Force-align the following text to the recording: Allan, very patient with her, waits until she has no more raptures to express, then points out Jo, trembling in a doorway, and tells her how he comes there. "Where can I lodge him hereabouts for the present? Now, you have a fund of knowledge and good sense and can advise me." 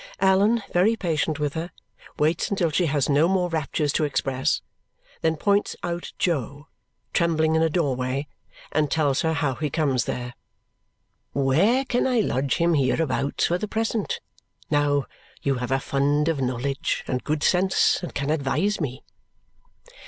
Allan, 0.19 0.63
very 0.73 0.95
patient 0.95 1.37
with 1.37 1.53
her, 1.53 1.69
waits 2.17 2.49
until 2.49 2.71
she 2.71 2.87
has 2.87 3.07
no 3.07 3.27
more 3.27 3.49
raptures 3.49 3.93
to 3.93 4.03
express, 4.03 4.63
then 5.21 5.35
points 5.37 5.75
out 5.83 6.11
Jo, 6.17 6.65
trembling 7.13 7.53
in 7.53 7.61
a 7.61 7.69
doorway, 7.69 8.25
and 8.71 8.89
tells 8.89 9.21
her 9.21 9.33
how 9.33 9.53
he 9.53 9.69
comes 9.69 10.05
there. 10.05 10.33
"Where 11.33 11.85
can 11.85 12.07
I 12.07 12.19
lodge 12.19 12.55
him 12.55 12.73
hereabouts 12.73 13.45
for 13.45 13.59
the 13.59 13.67
present? 13.67 14.19
Now, 14.71 15.05
you 15.43 15.57
have 15.61 15.69
a 15.71 15.79
fund 15.79 16.27
of 16.29 16.41
knowledge 16.41 17.03
and 17.07 17.23
good 17.23 17.43
sense 17.43 17.99
and 18.01 18.11
can 18.15 18.31
advise 18.31 18.81
me." 18.81 19.03